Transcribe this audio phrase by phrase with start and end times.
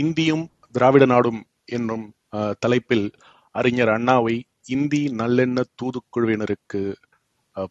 [0.00, 1.40] இந்தியும் திராவிட நாடும்
[1.76, 2.04] என்னும்
[2.58, 3.06] தலைப்பில்
[3.54, 4.36] அறிஞர் அண்ணாவை
[4.74, 6.80] இந்தி நல்லெண்ண தூதுக்குழுவினருக்கு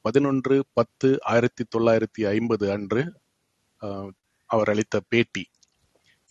[0.05, 3.01] பதினொன்று பத்து ஆயிரத்தி தொள்ளாயிரத்தி ஐம்பது அன்று
[4.49, 5.43] அவர் அளித்த பேட்டி.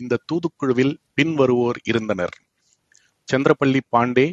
[0.01, 2.35] இந்த தூதுக்குழுவில் பின்வருவோர் இருந்தனர்.
[3.29, 4.27] சந்திரபள்ளி பாண்டே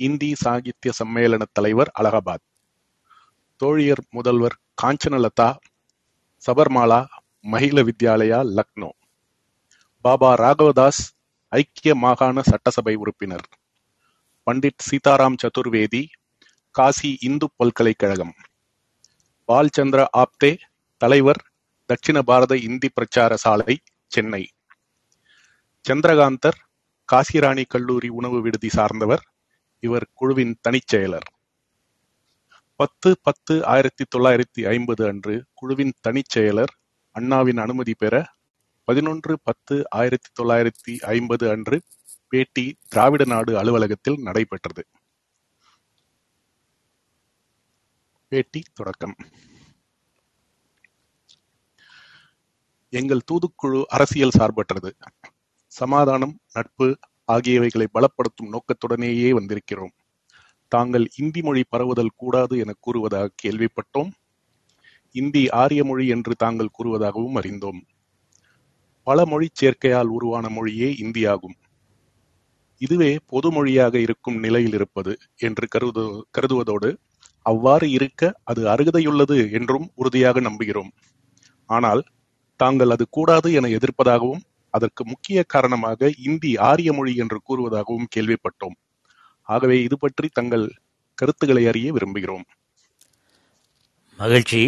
[0.00, 2.46] இந்தி சாகித்ய சம்மேளன தலைவர் அலகாபாத்.
[3.60, 5.50] தோழியர் முதல்வர் காஞ்சனலதா
[6.42, 7.00] சபர்மாலா
[7.52, 8.90] மகிழ வித்யாலயா லக்னோ.
[10.06, 11.02] பாபா ராகவதாஸ்
[11.52, 13.46] ஐக்கிய மாகாண சட்டசபை உறுப்பினர்.
[14.46, 16.02] பண்டிட் சீதாராம் சதுர்வேதி
[16.70, 18.34] காசி இந்து பல்கலைக்கழகம்.
[19.48, 20.50] பால்சந்திர ஆப்தே
[20.96, 21.40] தலைவர்
[21.88, 23.74] தட்சிண பாரத இந்தி பிரச்சார சாலை
[24.06, 24.42] சென்னை.
[25.84, 26.58] சந்திரகாந்தர்
[27.08, 29.24] காசிராணி கல்லூரி உணவு விடுதி சார்ந்தவர்
[29.82, 31.26] இவர் குழுவின் தனிச் செயலர்.
[32.80, 36.72] பத்து பத்து ஆயிரத்தி தொள்ளாயிரத்தி ஐம்பது அன்று குழுவின் தனிச் செயலர்
[37.16, 38.14] அண்ணாவின் அனுமதி பெற
[38.88, 41.82] பதினொன்று பத்து ஆயிரத்தி தொள்ளாயிரத்தி ஐம்பது அன்று
[42.28, 44.86] பேட்டி திராவிட நாடு அலுவலகத்தில் நடைபெற்றது.
[48.28, 49.14] பேட்டி தொடக்கம்.
[52.88, 54.92] எங்கள் தூதுக்குழு அரசியல் சார்பற்றது.
[55.66, 59.94] சமாதானம் நட்பு ஆகியவைகளை பலப்படுத்தும் நோக்கத்துடனேயே வந்திருக்கிறோம்.
[60.68, 64.10] தாங்கள் இந்தி மொழி பரவுதல் கூடாது என கூறுவதாக கேள்விப்பட்டோம்.
[65.10, 67.84] இந்தி ஆரிய மொழி என்று தாங்கள் கூறுவதாகவும் அறிந்தோம்.
[69.06, 71.56] பல மொழி சேர்க்கையால் உருவான மொழியே இந்தியாகும்.
[72.80, 75.12] இதுவே பொது மொழியாக இருக்கும் நிலையில் இருப்பது
[75.48, 76.04] என்று கருது
[76.36, 76.90] கருதுவதோடு
[77.46, 80.90] அவ்வாறு இருக்க அது அருகதையுள்ளது என்றும் உறுதியாக நம்புகிறோம்.
[81.70, 82.02] ஆனால்
[82.60, 84.42] தாங்கள் அது கூடாது என எதிர்ப்பதாகவும்
[84.74, 88.76] அதற்கு முக்கிய காரணமாக இந்தி ஆரிய மொழி என்று கூறுவதாகவும் கேள்விப்பட்டோம்.
[89.48, 90.66] ஆகவே இது பற்றி தங்கள்
[91.18, 92.44] கருத்துக்களை அறிய விரும்புகிறோம்.
[94.18, 94.62] மகிழ்ச்சி.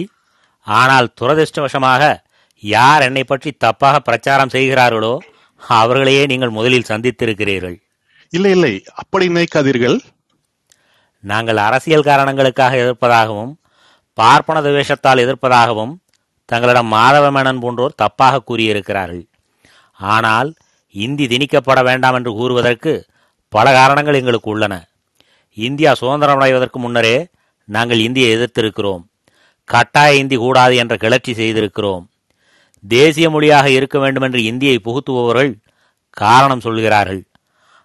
[0.66, 2.02] ஆனால் துரதிர்ஷ்டவசமாக
[2.62, 5.18] யார் என்னை பற்றி தப்பாக பிரச்சாரம் செய்கிறார்களோ
[5.62, 7.76] அவர்களையே நீங்கள் முதலில் சந்தித்திருக்கிறீர்கள்.
[8.28, 8.84] இல்லை இல்லை.
[8.94, 9.98] அப்படி நினைக்காதீர்கள்.
[11.20, 13.52] நாங்கள் அரசியல் காரணங்களுக்காக எதிர்ப்பதாகவும்
[14.14, 15.94] பார்ப்பன துவேஷத்தால் எதிர்ப்பதாகவும்
[16.44, 19.24] தங்களிடம் மாதவ மேனன் போன்றோர் தப்பாக கூறியிருக்கிறார்கள்.
[20.00, 20.54] ஆனால்
[20.90, 22.92] இந்தி திணிக்கப்பட வேண்டாம் என்று கூறுவதற்கு
[23.48, 24.74] பல காரணங்கள் எங்களுக்கு உள்ளன.
[25.52, 27.16] இந்தியா சுதந்திரம் அடைவதற்கு முன்னரே
[27.64, 29.02] நாங்கள் இந்தியை எதிர்த்திருக்கிறோம்.
[29.64, 32.04] கட்டாய இந்தி கூடாது என்ற கிளர்ச்சி செய்திருக்கிறோம்.
[32.88, 35.58] தேசிய மொழியாக இருக்க வேண்டுமென்று இந்தியை புகுத்துபவர்கள்
[36.10, 37.28] காரணம் சொல்கிறார்கள்.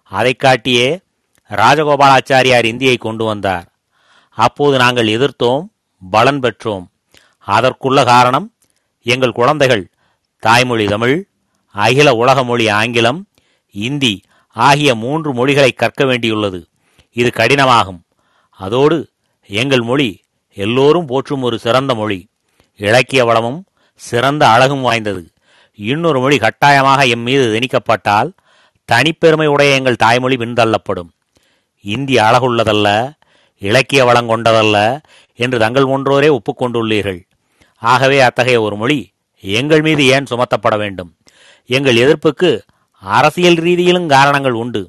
[0.02, 0.98] அதை காட்டியே
[1.48, 3.72] ராஜகோபாலாச்சாரியார் இந்தியை கொண்டு வந்தார்.
[4.30, 5.66] அப்போது நாங்கள் எதிர்த்தோம்
[6.10, 6.86] பலன் பெற்றோம்.
[7.46, 8.52] அதற்குள்ள காரணம்
[9.02, 9.90] எங்கள் குழந்தைகள்
[10.38, 11.26] தாய்மொழி தமிழ்
[11.72, 13.26] அகில உலக மொழி ஆங்கிலம்
[13.70, 16.64] இந்தி ஆகிய மூன்று மொழிகளை கற்க வேண்டியுள்ளது.
[17.12, 18.00] இது கடினமாகும்.
[18.50, 19.10] அதோடு
[19.46, 20.20] எங்கள் மொழி
[20.54, 22.28] எல்லோரும் போற்றும் ஒரு சிறந்த மொழி.
[22.76, 23.64] இலக்கிய வளமும்
[24.00, 25.22] சிறந்த அழகும் வாய்ந்தது.
[25.78, 28.30] இன்னொரு மொழி கட்டாயமாக எம் மீது திணிக்கப்பட்டால்
[28.88, 31.10] தனிப்பெருமை உடைய எங்கள் தாய்மொழி பின்தள்ளப்படும்.
[31.84, 32.88] இந்தி அழகுள்ளதல்ல
[33.62, 34.76] இலக்கிய வளம் கொண்டதல்ல
[35.38, 37.20] என்று தங்கள் ஒன்றோரே ஒப்புக்கொண்டுள்ளீர்கள்
[37.82, 38.98] ஆகவே அத்தகைய ஒரு மொழி
[39.44, 41.10] எங்கள் மீது ஏன் சுமத்தப்பட வேண்டும்?
[41.70, 42.50] எங்கள் எதிர்ப்புக்கு
[43.02, 44.82] அரசியல் ரீதியிலும் காரணங்கள் உண்டு.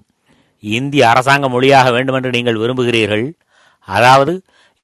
[0.63, 3.25] இந்தி அரசாங்க மொழியாக வேண்டுமென்று நீங்கள் விரும்புகிறீர்கள்.
[3.87, 4.33] அதாவது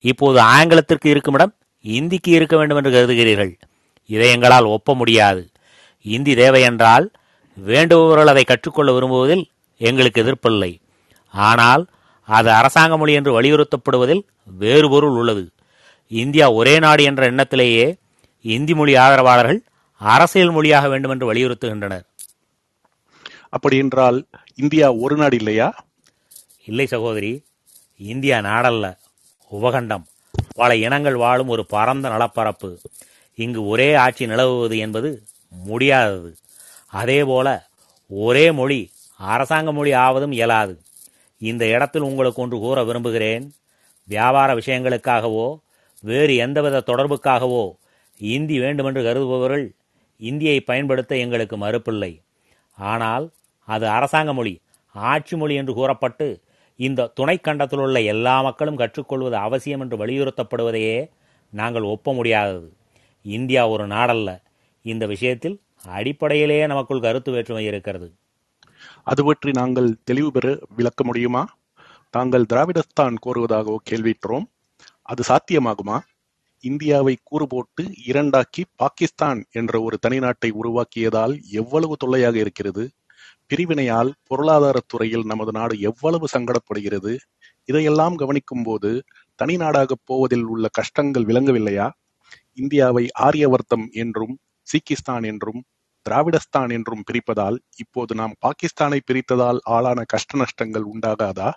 [0.04, 1.54] இப்போது ஆங்கிலத்திற்கு இருக்குமிடம்
[1.86, 3.54] இந்திக்கு இருக்க வேண்டும் என்று கருதுகிறீர்கள்.
[4.06, 5.52] இதை எங்களால் ஒப்ப முடியாது.
[6.06, 7.12] இந்தி தேவை என்றால்
[7.58, 9.44] வேண்டுபவர்கள் அதை கற்றுக்கொள்ள விரும்புவதில்
[9.78, 10.72] எங்களுக்கு எதிர்ப்பில்லை.
[11.34, 11.84] ஆனால்
[12.24, 15.44] அது அரசாங்க மொழி என்று வலியுறுத்தப்படுவதில் வேறு பொருள் உள்ளது.
[16.08, 17.88] இந்தியா ஒரே நாடு என்ற எண்ணத்திலேயே
[18.42, 19.60] இந்தி மொழி ஆதரவாளர்கள்
[19.98, 22.06] அரசியல் மொழியாக வேண்டும் என்று வலியுறுத்துகின்றனர்.
[23.50, 25.86] அப்படி என்றால் இந்தியா ஒரு நாடு இல்லையா?
[26.66, 27.44] இல்லை சகோதரி
[27.98, 28.98] இந்தியா நாடல்ல
[29.52, 30.06] உபகண்டம்.
[30.56, 32.80] பல இனங்கள் வாழும் ஒரு பரந்த நலப்பரப்பு.
[33.44, 35.10] இங்கு ஒரே ஆட்சி நிலவுவது என்பது
[35.68, 36.32] முடியாதது.
[37.02, 37.48] அதேபோல
[38.12, 38.80] ஒரே மொழி
[39.34, 40.74] அரசாங்க மொழி ஆவதும் இயலாது.
[41.42, 43.46] இந்த இடத்தில் உங்களுக்கு ஒன்று கூற விரும்புகிறேன்.
[44.08, 45.48] வியாபார விஷயங்களுக்காகவோ
[46.04, 47.64] வேறு எந்தவித தொடர்புக்காகவோ
[48.20, 49.66] இந்தி வேண்டுமென்று கருதுபவர்கள்
[50.22, 52.12] இந்தியை பயன்படுத்த எங்களுக்கு மறுப்பில்லை.
[52.78, 53.26] ஆனால்
[53.68, 54.54] அது அரசாங்க மொழி
[54.96, 56.28] ஆட்சி மொழி என்று கூறப்பட்டு
[56.80, 60.98] இந்த துணைக்கண்டத்தில் உள்ள எல்லா மக்களும் கற்றுக்கொள்வது அவசியம் என்று வலியுறுத்தப்படுவதையே
[61.54, 62.70] நாங்கள் ஒப்ப முடியாதது.
[63.22, 64.42] இந்தியா ஒரு நாடல்ல.
[64.82, 68.14] இந்த விஷயத்தில் அடிப்படையிலேயே நமக்குள் கருத்து வேற்றுமை இருக்கிறது.
[69.04, 71.60] அது பற்றி நாங்கள் தெளிவு பெற விளக்க முடியுமா?
[72.10, 74.44] தாங்கள் திராவிடஸ்தான் கோருவதாகவோ கேள்விற்றோம்
[75.02, 76.00] அது சாத்தியமாகுமா?
[76.60, 82.90] இந்தியாவை கூறு போட்டு இரண்டாக்கி பாகிஸ்தான் என்ற ஒரு தனிநாட்டை உருவாக்கியதால் எவ்வளவு தொல்லையாக இருக்கிறது?
[83.48, 87.18] பிரிவினையால் பொருளாதாரத் துறையில் நமது நாடு எவ்வளவு சங்கடப்படுகிறது?
[87.66, 89.04] இதையெல்லாம் கவனிக்கும் போது
[89.36, 91.90] தனி நாடாகப் போவதில் உள்ள கஷ்டங்கள் விளங்கவில்லையா?
[92.54, 95.64] இந்தியாவை ஆரியவர்த்தம் என்றும் சீக்கிஸ்தான் என்றும்
[96.10, 101.52] திராவிடஸ்தான் என்றும் பிரிப்பதால் இப்போது நாம் பாகிஸ்தானை பிரித்ததால் ஆளான கஷ்ட நஷ்டங்கள் உண்டாகாதா?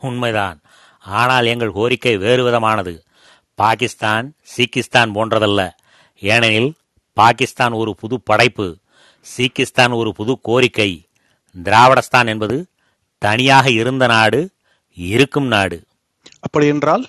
[0.00, 0.60] உண்மைதான்.
[1.00, 3.04] ஆனால் எங்கள் கோரிக்கை வேறு விதமானது.
[3.54, 5.76] பாகிஸ்தான் சீக்கிஸ்தான் போன்றதல்ல.
[6.14, 6.74] ஏனெனில்
[7.12, 8.78] பாகிஸ்தான் ஒரு புது படைப்பு
[9.36, 11.08] சீக்கிஸ்தான் ஒரு புது கோரிக்கை.
[11.62, 12.66] திராவிடஸ்தான் என்பது
[13.18, 14.50] தனியாக இருந்த நாடு
[14.94, 15.86] இருக்கும் நாடு.
[16.40, 17.04] அப்படியென்றால்?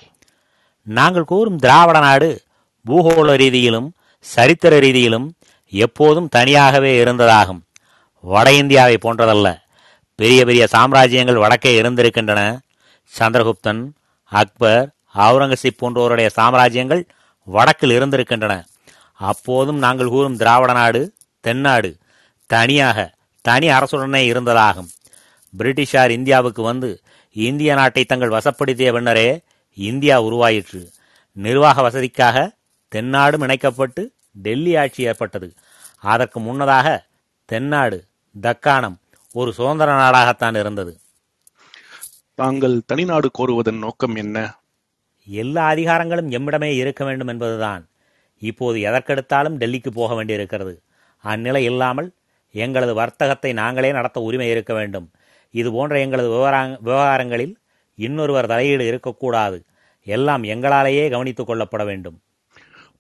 [0.84, 2.45] நாங்கள் கூறும் திராவிட நாடு
[2.88, 3.90] பூகோள ரீதியிலும்
[4.20, 5.30] சரித்திர ரீதியிலும்
[5.70, 7.60] எப்போதும் தனியாகவே இருந்ததாகும்.
[8.20, 9.62] வட இந்தியாவை போன்றதல்ல.
[10.16, 12.60] பெரிய பெரிய சாம்ராஜ்யங்கள் வடக்கே இருந்திருக்கின்றன.
[13.20, 13.90] சந்திரகுப்தன்
[14.24, 17.04] அக்பர் அவுரங்கசீப் போன்றோருடைய சாம்ராஜ்யங்கள்
[17.44, 18.66] வடக்கில் இருந்திருக்கின்றன.
[19.14, 21.98] அப்போதும் நாங்கள் கூறும் திராவிட நாடு தென்னாடு
[22.46, 24.88] தனியாக தனி அரசுடனே இருந்ததாகும்.
[25.58, 27.02] பிரிட்டிஷார் இந்தியாவுக்கு வந்து
[27.34, 29.40] இந்திய நாட்டை தங்கள் வசப்படுத்திய பின்னரே
[29.74, 30.92] இந்தியா உருவாயிற்று.
[31.32, 32.52] நிர்வாக வசதிக்காக
[32.96, 35.54] தென்னாடும் இணைக்கப்பட்டு டெல்லி ஆட்சி ஏற்பட்டது.
[35.98, 37.06] அதற்கு முன்னதாக
[37.46, 38.06] தென்னாடு
[38.42, 39.00] தக்காணம்
[39.34, 41.00] ஒரு சுதந்திர நாடாகத்தான் இருந்தது.
[42.34, 44.56] தாங்கள் தனிநாடு கோருவதன் நோக்கம் என்ன?
[45.26, 47.88] எல்லா அதிகாரங்களும் எம்மிடமே இருக்க வேண்டும் என்பதுதான்.
[48.40, 50.82] இப்போது எதற்கெடுத்தாலும் டெல்லிக்கு போக வேண்டியிருக்கிறது.
[51.24, 52.12] அந்நிலை இல்லாமல்
[52.52, 55.12] எங்களது வர்த்தகத்தை நாங்களே நடத்த உரிமை இருக்க வேண்டும்.
[55.52, 57.58] இது போன்ற எங்களது விவகார- விவகாரங்களில்
[57.96, 59.66] இன்னொருவர் தலையீடு இருக்கக்கூடாது.
[60.04, 62.20] எல்லாம் எங்களாலேயே கவனித்துக் கொள்ளப்பட வேண்டும்.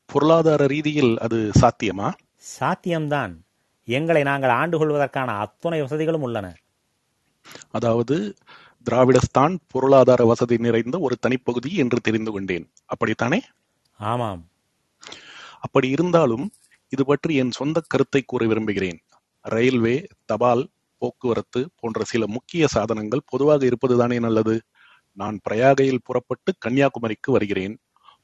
[0.05, 2.13] பொருளாதார ரீதியில் அது சாத்தியமா?
[2.59, 3.43] சாத்தியம்தான்.
[3.85, 6.55] எங்களை நாங்கள் ஆண்டு கொள்வதற்கான அத்துணை வசதிகளும் உள்ளன.
[7.71, 8.35] அதாவது
[8.89, 12.71] திராவிடஸ்தான் பொருளாதார வசதி நிறைந்த ஒரு தனிப்பகுதி என்று தெரிந்து கொண்டேன்.
[12.85, 13.41] அப்படித்தானே?
[13.97, 14.47] ஆமாம்.
[15.59, 16.51] அப்படி இருந்தாலும்
[16.89, 18.99] இது பற்றி என் சொந்த கருத்தை கூற விரும்புகிறேன்.
[19.41, 24.61] ரயில்வே தபால் போக்குவரத்து போன்ற சில முக்கிய சாதனங்கள் பொதுவாக இருப்பதுதானே நல்லது.
[25.11, 27.79] நான் பிரயாகையில் புறப்பட்டு கன்னியாகுமரிக்கு வருகிறேன்.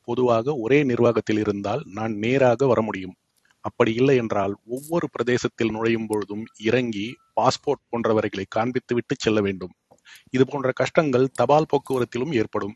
[0.07, 3.15] பொதுவாக ஒரே நிர்வாகத்தில் இருந்தால் நான் நேராக வர முடியும்.
[3.65, 7.07] அப்படி இல்லை என்றால் ஒவ்வொரு பிரதேசத்தில் நுழையும் பொழுதும் இறங்கி
[7.39, 9.73] பாஸ்போர்ட் போன்றவர்களை காண்பித்துவிட்டு செல்ல வேண்டும்.
[10.29, 12.75] இது போன்ற கஷ்டங்கள் தபால் போக்குவரத்திலும் ஏற்படும்.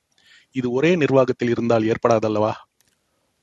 [0.56, 2.52] இது ஒரே நிர்வாகத்தில் இருந்தால் ஏற்படாதல்லவா?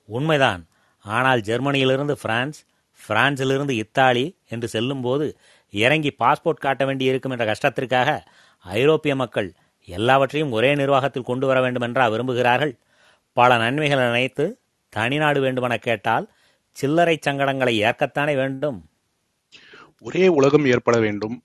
[0.09, 0.63] உண்மைதான்.
[1.05, 2.61] ஆனால் ஜெர்மனியிலிருந்து பிரான்ஸ்
[3.01, 5.27] பிரான்சிலிருந்து இத்தாலி என்று செல்லும்போது
[5.75, 8.11] இறங்கி பாஸ்போர்ட் காட்ட வேண்டி இருக்கும் என்ற கஷ்டத்திற்காக
[8.65, 9.49] ஐரோப்பிய மக்கள்
[9.89, 12.75] எல்லாவற்றையும் ஒரே நிர்வாகத்தில் கொண்டு வர வேண்டும் என்றா விரும்புகிறார்கள்.
[13.33, 14.61] பல நன்மைகளை நினைத்து
[14.97, 16.33] தனிநாடு வேண்டுமென கேட்டால்
[16.71, 18.89] சில்லறை சங்கடங்களை ஏற்கத்தானே வேண்டும்.
[20.01, 21.43] ஒரே உலகம் ஏற்பட வேண்டும்.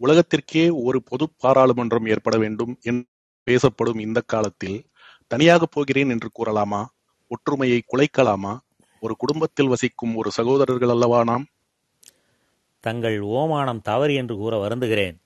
[0.00, 3.06] உலகத்திற்கே ஒரு பொது பாராளுமன்றம் ஏற்பட வேண்டும் என்று
[3.42, 4.86] பேசப்படும் இந்த காலத்தில்
[5.26, 6.86] தனியாக போகிறேன் என்று கூறலாமா?
[7.28, 8.58] ஒற்றுமையை குலைக்கலாமா?
[9.00, 11.46] ஒரு குடும்பத்தில் வசிக்கும் ஒரு சகோதரர்கள் அல்லவா நாம்?
[12.80, 15.16] தங்கள் ஓமானம் தவறு என்று கூற வருந்துகிறேன்.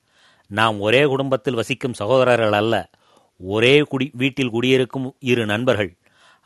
[0.46, 2.90] நாம் ஒரே குடும்பத்தில் வசிக்கும் சகோதரர்கள் அல்ல
[3.36, 5.96] ஒரே குடி வீட்டில் குடியிருக்கும் இரு நண்பர்கள்.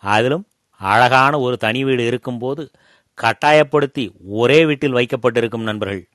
[0.05, 0.47] அதிலும்
[0.81, 2.71] அழகான ஒரு தனி வீடு இருக்கும்போது
[3.15, 6.09] கட்டாயப்படுத்தி ஒரே வீட்டில் வைக்கப்பட்டிருக்கும் நண்பர்கள்.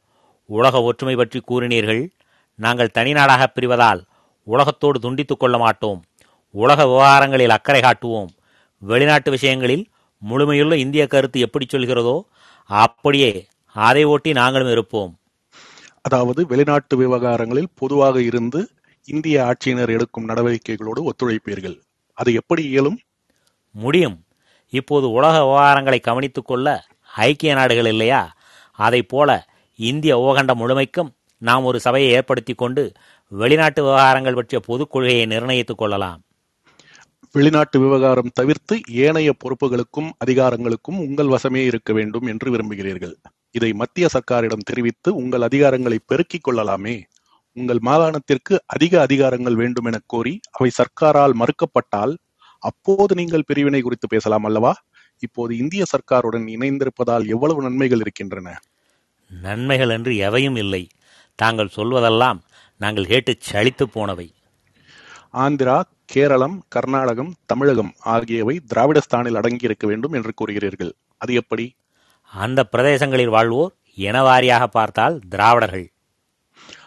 [0.45, 2.09] உலக ஒற்றுமை பற்றி கூறினீர்கள்.
[2.55, 4.01] நாங்கள் தனிநாடாக பிரிவதால்
[4.43, 6.03] உலகத்தோடு துண்டித்துக் கொள்ள மாட்டோம்.
[6.51, 8.29] உலக விவகாரங்களில் அக்கறை காட்டுவோம்.
[8.77, 9.85] வெளிநாட்டு விஷயங்களில்
[10.29, 12.21] முழுமையுள்ள இந்திய கருத்து எப்படி சொல்கிறதோ
[12.65, 15.11] அப்படியே அதை ஒட்டி நாங்களும் இருப்போம்.
[16.01, 18.69] அதாவது வெளிநாட்டு விவகாரங்களில் பொதுவாக இருந்து
[19.05, 21.77] இந்திய ஆட்சியினர் எடுக்கும் நடவடிக்கைகளோடு ஒத்துழைப்பீர்கள்.
[22.13, 22.99] அது எப்படி இயலும்?
[23.71, 24.23] முடியும்.
[24.69, 26.85] இப்போது உலக விவகாரங்களை கவனித்துக் கொள்ள
[27.15, 28.35] ஐக்கிய நாடுகள் இல்லையா?
[28.71, 32.91] அதைப் போல இந்திய உபகண்டம் முழுமைக்கும் நாம் ஒரு சபையை ஏற்படுத்தி கொண்டு
[33.27, 36.21] வெளிநாட்டு விவகாரங்கள் பற்றிய பொதுக் கொள்கையை நிர்ணயித்துக் கொள்ளலாம்.
[37.31, 43.17] வெளிநாட்டு விவகாரம் தவிர்த்து ஏனைய பொறுப்புகளுக்கும் அதிகாரங்களுக்கும் உங்கள் வசமே இருக்க வேண்டும் என்று விரும்புகிறீர்கள்.
[43.51, 47.05] இதை மத்திய சர்க்காரிடம் தெரிவித்து உங்கள் அதிகாரங்களை பெருக்கிக் கொள்ளலாமே.
[47.53, 52.17] உங்கள் மாகாணத்திற்கு அதிக அதிகாரங்கள் வேண்டும் என கோரி அவை சர்க்காரால் மறுக்கப்பட்டால்
[52.59, 54.75] அப்போது நீங்கள் பிரிவினை குறித்து பேசலாம் அல்லவா?
[55.19, 58.59] இப்போது இந்திய சர்க்காருடன் இணைந்திருப்பதால் எவ்வளவு நன்மைகள் இருக்கின்றன?
[59.41, 60.87] நன்மைகள் என்று எவையும் இல்லை.
[61.35, 62.39] தாங்கள் சொல்வதெல்லாம்
[62.77, 64.33] நாங்கள் கேட்டுச் சலித்துப் போனவை.
[65.33, 70.91] ஆந்திரா கேரளம் கர்நாடகம் தமிழகம் ஆகியவை திராவிடஸ்தானில் அடங்கியிருக்க வேண்டும் என்று கூறுகிறீர்கள்.
[71.17, 71.75] அது எப்படி?
[72.31, 75.91] அந்த பிரதேசங்களில் வாழ்வோர் இனவாரியாக பார்த்தால் திராவிடர்கள்.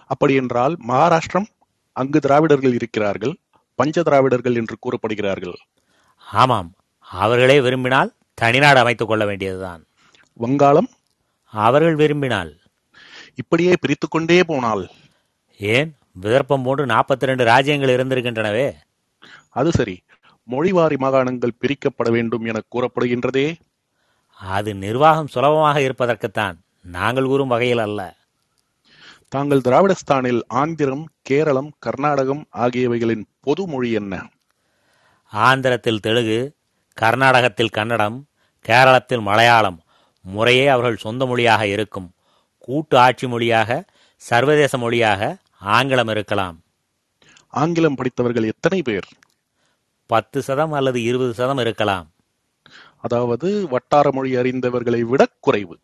[0.07, 1.47] அப்படியென்றால் மகாராஷ்டிரம்
[1.93, 3.37] அங்கு திராவிடர்கள் இருக்கிறார்கள்.
[3.75, 5.55] பஞ்ச திராவிடர்கள் என்று கூறப்படுகிறார்கள்.
[6.33, 6.75] ஆமாம்.
[6.99, 9.87] அவர்களே விரும்பினால் தனிநாடு அமைத்துக் கொள்ள வேண்டியதுதான்.
[10.33, 10.89] வங்காளம்?
[11.45, 12.61] அவர்கள் விரும்பினால்.
[13.35, 14.91] இப்படியே பிரித்துக் கொண்டே போனால்.
[15.59, 15.97] ஏன்?
[16.23, 18.73] விதர்ப்பம் போன்று நாற்பத்தி ரெண்டு ராஜ்யங்கள் இருந்திருக்கின்றனவே.
[19.49, 20.03] அது சரி.
[20.51, 23.57] மொழிவாரி மாகாணங்கள் பிரிக்கப்பட வேண்டும் என கூறப்படுகின்றதே.
[24.31, 26.57] அது நிர்வாகம் சுலபமாக இருப்பதற்குத்தான்.
[26.83, 28.17] நாங்கள் கூறும் வகையில் அல்ல.
[29.33, 34.29] தாங்கள் திராவிடஸ்தானில் ஆந்திரம் கேரளம் கர்நாடகம் ஆகியவைகளின் பொது மொழி என்ன?
[35.27, 36.55] ஆந்திரத்தில் தெலுங்கு
[37.01, 38.27] கர்நாடகத்தில் கன்னடம்
[38.69, 39.79] கேரளத்தில் மலையாளம்.
[40.21, 42.13] முறையே அவர்கள் சொந்த மொழியாக இருக்கும்.
[42.59, 43.85] கூட்டு ஆட்சி மொழியாக
[44.17, 46.61] சர்வதேச மொழியாக ஆங்கிலம் இருக்கலாம்.
[47.49, 49.09] ஆங்கிலம் படித்தவர்கள் எத்தனை பேர்?
[50.07, 52.11] பத்து சதம் அல்லது இருபது சதம் இருக்கலாம்.
[52.97, 55.79] அதாவது வட்டார மொழி அறிந்தவர்களை விட குறைவு.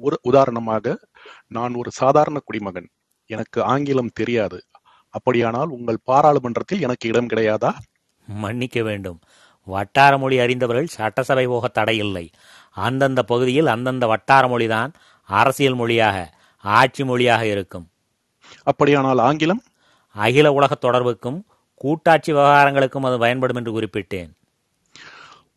[0.00, 0.98] ஒரு உதாரணமாக
[1.46, 2.88] நான் ஒரு சாதாரண குடிமகன்.
[3.26, 4.64] எனக்கு ஆங்கிலம் தெரியாது.
[5.10, 7.72] அப்படியானால் உங்கள் பாராளுமன்றத்தில் எனக்கு இடம் கிடையாதா?
[8.26, 9.20] மன்னிக்க வேண்டும்.
[9.64, 12.30] வட்டார மொழி அறிந்தவர்கள் சட்டசபை போக தடையில்லை.
[12.70, 17.88] அந்தந்த பகுதியில் அந்தந்த வட்டார மொழிதான் அரசியல் மொழியாக ஆட்சி மொழியாக இருக்கும்.
[18.62, 19.62] அப்படியானால் ஆங்கிலம்?
[20.08, 21.42] அகில உலக தொடர்புக்கும்
[21.74, 24.30] கூட்டாட்சி விவகாரங்களுக்கும் அது பயன்படும் என்று குறிப்பிட்டேன்.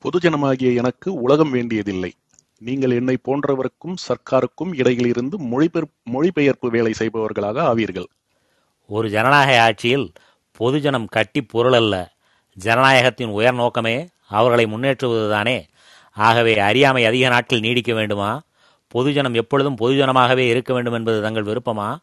[0.02, 2.14] பொதுஜனமாகிய எனக்கு உலகம் வேண்டியதில்லை.
[2.62, 8.08] நீங்கள் என்னை போன்றவருக்கும் சர்க்காருக்கும் இடையில் இருந்து மொழிபெயர் மொழிபெயர்ப்பு வேலை செய்பவர்களாக ஆவீர்கள்.
[8.90, 10.14] ஒரு ஜனநாயக ஆட்சியில்
[10.60, 11.96] பொதுஜனம் கட்டி பொருள் அல்ல.
[12.58, 15.58] ஜனநாயகத்தின் உயர் நோக்கமே அவர்களை முன்னேற்றுவதுதானே.
[16.14, 18.42] ஆகவே அறியாமை அதிக நாட்கள் நீடிக்க வேண்டுமா?
[18.96, 21.98] பொதுஜனம் எப்பொழுதும் பொதுஜனமாகவே இருக்க வேண்டும் என்பது தங்கள் விருப்பமா?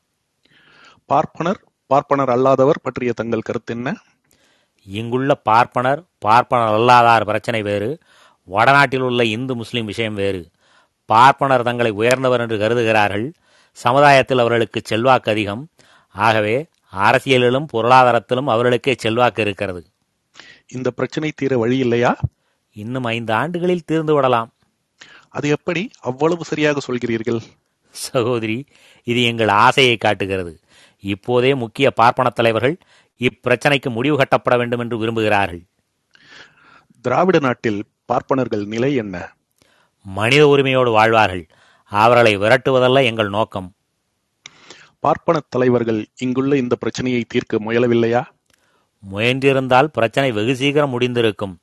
[1.06, 3.96] பார்ப்பனர் பார்ப்பனர் அல்லாதவர் பற்றிய தங்கள் கருத்து என்ன?
[4.87, 7.99] இங்குள்ள பார்ப்பனர் பார்ப்பனர் அல்லாதார் பிரச்சனை வேறு.
[8.44, 10.48] வடநாட்டில் உள்ள இந்து முஸ்லிம் விஷயம் வேறு.
[11.04, 13.32] பார்ப்பனர் தங்களை உயர்ந்தவர் என்று கருதுகிறார்கள்.
[13.72, 15.68] சமுதாயத்தில் அவர்களுக்கு செல்வாக்கு அதிகம்.
[16.08, 19.86] ஆகவே அரசியலிலும் பொருளாதாரத்திலும் அவர்களுக்கே செல்வாக்கு இருக்கிறது.
[20.68, 22.16] இந்த பிரச்சனை தீர வழி இல்லையா?
[22.72, 24.52] இன்னும் ஐந்து ஆண்டுகளில் தீர்ந்து விடலாம்.
[25.28, 27.40] அது எப்படி அவ்வளவு சரியாக சொல்கிறீர்கள்?
[27.90, 28.66] சகோதரி
[29.04, 30.60] இது எங்கள் ஆசையை காட்டுகிறது.
[31.00, 32.78] இப்போதே முக்கிய பார்ப்பன தலைவர்கள்
[33.18, 35.62] இப்பிரச்சனைக்கு முடிவு கட்டப்பட வேண்டும் என்று விரும்புகிறார்கள்.
[37.00, 39.34] திராவிட நாட்டில் பார்ப்பனர்கள் நிலை என்ன?
[40.02, 41.46] மனித உரிமையோடு வாழ்வார்கள்.
[41.84, 43.73] அவர்களை விரட்டுவதல்ல எங்கள் நோக்கம்.
[45.00, 48.25] பார்ப்பன தலைவர்கள் இங்குள்ள இந்த பிரச்சனையை தீர்க்க முயலவில்லையா?
[49.12, 51.56] முயன்றிருந்தால் பிரச்சனை வெகு சீக்கிரம் முடிந்திருக்கும்.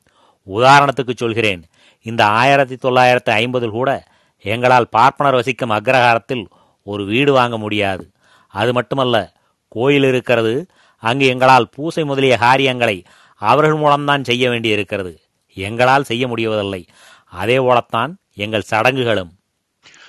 [0.47, 1.63] உதாரணத்துக்கு சொல்கிறேன்.
[2.01, 4.03] இந்த ஆயிரத்தி தொள்ளாயிரத்தி ஐம்பதில் கூட
[4.41, 6.45] எங்களால் பார்ப்பனர் வசிக்கும் அக்ரஹாரத்தில்
[6.83, 8.11] ஒரு வீடு வாங்க முடியாது.
[8.47, 9.33] அது மட்டுமல்ல
[9.67, 10.65] கோயில் இருக்கிறது.
[10.97, 13.03] அங்கு எங்களால் பூசை முதலிய காரியங்களை
[13.35, 15.19] அவர்கள் மூலம்தான் செய்ய வேண்டியிருக்கிறது.
[15.53, 16.85] எங்களால் செய்ய முடிவதில்லை.
[17.25, 19.35] அதே போலத்தான் எங்கள் சடங்குகளும்.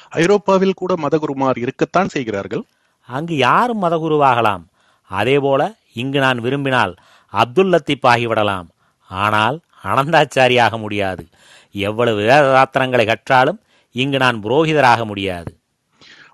[0.09, 2.65] ஐரோப்பாவில் கூட மதகுருமார் இருக்கத்தான் செய்கிறார்கள்.
[3.07, 4.65] அங்கு யாரும் மதகுருவாகலாம்.
[5.03, 6.95] அதேபோல இங்கு நான் விரும்பினால்
[7.27, 8.69] அப்துல் லத்தீப் ஆகிவிடலாம்.
[9.09, 11.29] ஆனால் அனந்தாச்சாரியாக முடியாது.
[11.73, 15.61] எவ்வளவு வேதாத்திரங்களை கற்றாலும் இங்கு நான் புரோகிதராக முடியாது.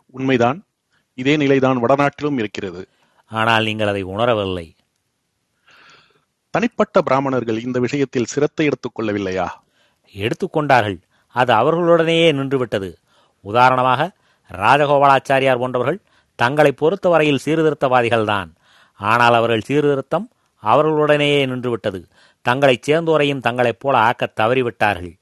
[0.06, 0.64] உண்மைதான்.
[1.14, 2.88] இதே நிலைதான் வடநாட்டிலும் இருக்கிறது.
[3.26, 4.77] ஆனால் நீங்கள் அதை உணரவில்லை.
[6.50, 9.48] தனிப்பட்ட பிராமணர்கள் இந்த விஷயத்தில் சிரத்தை எடுத்துக் கொள்ளவில்லையா?
[10.16, 11.00] எடுத்துக்கொண்டார்கள்.
[11.26, 12.94] அது அவர்களுடனேயே நின்றுவிட்டது.
[13.40, 14.12] உதாரணமாக
[14.52, 16.00] ராஜகோபாலாச்சாரியார் போன்றவர்கள்
[16.34, 18.54] தங்களை பொறுத்தவரையில் சீர்திருத்தவாதிகள்தான்.
[18.94, 20.30] ஆனால் அவர்கள் சீர்திருத்தம்
[20.62, 22.04] அவர்களுடனேயே நின்றுவிட்டது.
[22.42, 25.18] தங்களைச் சேர்ந்தோரையும் தங்களைப் போல ஆக்கத் தவறிவிட்டார்கள்.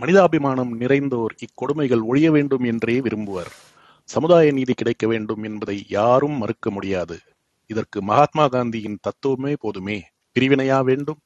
[0.00, 3.52] மனிதாபிமானம் நிறைந்தோர் இக்கொடுமைகள் ஒழிய வேண்டும் என்றே விரும்புவர்.
[4.04, 7.18] சமுதாய நீதி கிடைக்க வேண்டும் என்பதை யாரும் மறுக்க முடியாது.
[7.70, 9.98] இதற்கு மகாத்மா காந்தியின் தத்துவமே போதுமே.
[10.36, 11.20] பிரிவினையா வேண்டும்?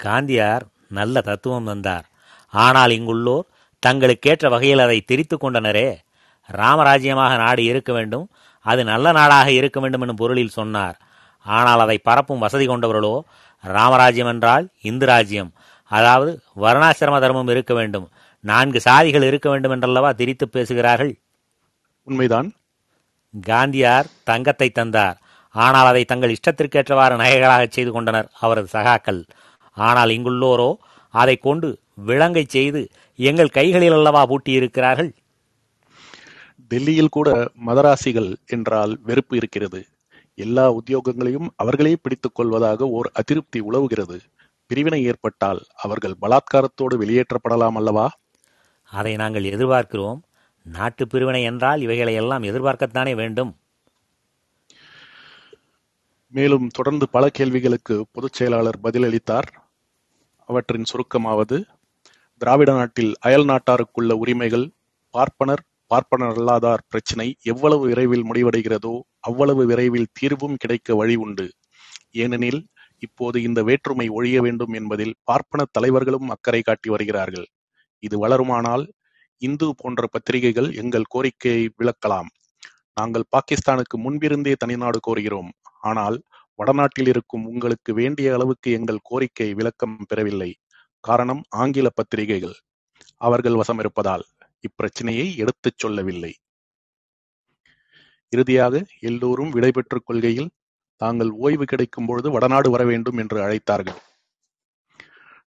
[0.00, 0.64] காந்தியார்
[0.98, 2.06] நல்ல தத்துவம் தந்தார்.
[2.54, 3.48] ஆனால் இங்குள்ளோர்
[3.82, 5.88] தங்களுக்கேற்ற வகையில் அதை திரித்து கொண்டனரே.
[6.48, 8.26] ராமராஜ்யமாக நாடு இருக்க வேண்டும்.
[8.66, 10.96] அது நல்ல நாடாக இருக்க வேண்டும் என்னும் பொருளில் சொன்னார்.
[11.46, 13.14] ஆனால் அதை பரப்பும் வசதி கொண்டவர்களோ
[13.64, 15.50] ராமராஜ்யம் என்றால் இந்து ராஜ்யம்
[15.90, 18.06] அதாவது வர்ணாசிரம தர்மம் இருக்க வேண்டும்.
[18.44, 21.12] நான்கு சாதிகள் இருக்க வேண்டும் என்றல்லவா திரித்து பேசுகிறார்கள்?
[22.06, 22.48] உண்மைதான்.
[23.34, 25.18] காந்தியார் தங்கத்தை தந்தார்.
[25.54, 29.20] ஆனால் அதை தங்கள் இஷ்டத்திற்கேற்றவாறு நகைகளாக செய்து கொண்டனர் அவரது சகாக்கள்.
[29.76, 30.70] ஆனால் இங்குள்ளோரோ
[31.14, 31.68] அதை கொண்டு
[32.08, 32.80] விலங்கை செய்து
[33.18, 35.10] எங்கள் கைகளில் அல்லவா பூட்டியிருக்கிறார்கள்?
[36.70, 37.28] டெல்லியில் கூட
[37.66, 39.80] மதராசிகள் என்றால் வெறுப்பு இருக்கிறது.
[40.38, 44.18] எல்லா உத்தியோகங்களையும் அவர்களே பிடித்துக் கொள்வதாக ஓர் அதிருப்தி உலவுகிறது.
[44.70, 48.06] பிரிவினை ஏற்பட்டால் அவர்கள் பலாத்காரத்தோடு வெளியேற்றப்படலாம் அல்லவா?
[48.92, 50.20] அதை நாங்கள் எதிர்பார்க்கிறோம்.
[50.66, 53.52] நாட்டு பிரிவினை என்றால் இவைகளை எல்லாம் எதிர்பார்க்கத்தானே வேண்டும்.
[56.34, 59.48] மேலும் தொடர்ந்து பல கேள்விகளுக்கு பொதுச் செயலாளர் பதிலளித்தார்.
[60.48, 61.56] அவற்றின் சுருக்கமாவது
[62.40, 64.66] திராவிட நாட்டில் அயல் நாட்டாருக்குள்ள உரிமைகள்
[65.14, 71.46] பார்ப்பனர் பார்ப்பனர் அல்லாதார் பிரச்சினை எவ்வளவு விரைவில் முடிவடைகிறதோ அவ்வளவு விரைவில் தீர்வும் கிடைக்க வழி உண்டு.
[72.10, 72.60] ஏனெனில்
[72.98, 77.46] இப்போது இந்த வேற்றுமை ஒழிய வேண்டும் என்பதில் பார்ப்பன தலைவர்களும் அக்கறை காட்டி வருகிறார்கள்.
[78.02, 78.84] இது வளருமானால்
[79.42, 82.30] இந்து போன்ற பத்திரிகைகள் எங்கள் கோரிக்கையை விளக்கலாம்.
[82.94, 85.50] நாங்கள் பாகிஸ்தானுக்கு முன்பிருந்தே தனிநாடு கோருகிறோம்.
[85.82, 86.16] ஆனால்
[86.54, 90.50] வடநாட்டில் இருக்கும் உங்களுக்கு வேண்டிய அளவுக்கு எங்கள் கோரிக்கை விளக்கம் பெறவில்லை.
[91.04, 92.56] காரணம் ஆங்கில பத்திரிகைகள்.
[93.20, 94.24] அவர்கள் வசம் இருப்பதால்
[94.64, 96.32] இப்பிரச்சனையை எடுத்துச் சொல்லவில்லை.
[98.32, 100.50] இறுதியாக எல்லோரும் விடைபெற்றுக் கொள்கையில்
[101.00, 104.00] தாங்கள் ஓய்வு கிடைக்கும் பொழுது வடநாடு வர வேண்டும் என்று அழைத்தார்கள்.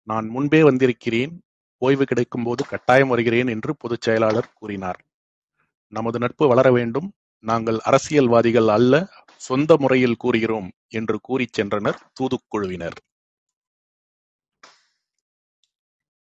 [0.07, 1.33] நான் முன்பே வந்திருக்கிறேன்.
[1.81, 4.99] ஓய்வு கிடைக்கும்போது கட்டாயம் வருகிறேன் என்று பொதுச் செயலாளர் கூறினார்.
[5.93, 7.07] நமது நட்பு வளர வேண்டும்,
[7.43, 8.93] நாங்கள் அரசியல்வாதிகள் அல்ல,
[9.41, 12.97] சொந்த முறையில் கூறுகிறோம் என்று கூறிச் சென்றனர் தூதுக்குழுவினர்.